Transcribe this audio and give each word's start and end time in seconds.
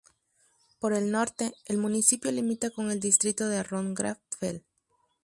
Por 0.79 0.93
el 0.93 1.11
norte, 1.11 1.53
el 1.65 1.77
municipio 1.77 2.31
limita 2.31 2.71
con 2.71 2.89
el 2.89 2.99
distrito 2.99 3.47
de 3.49 3.61
Rhön-Grabfeld. 3.61 4.63